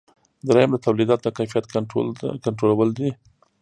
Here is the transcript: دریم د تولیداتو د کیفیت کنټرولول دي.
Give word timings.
دریم 0.47 0.69
د 0.73 0.77
تولیداتو 0.85 1.23
د 1.25 1.29
کیفیت 1.37 1.65
کنټرولول 2.43 2.89
دي. 2.97 3.09